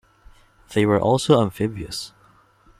[0.73, 2.11] They were also amphibious.